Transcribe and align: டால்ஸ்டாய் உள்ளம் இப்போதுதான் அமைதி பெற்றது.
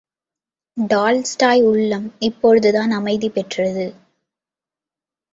டால்ஸ்டாய் 0.77 1.61
உள்ளம் 1.63 2.13
இப்போதுதான் 2.19 2.91
அமைதி 2.91 3.29
பெற்றது. 3.29 3.85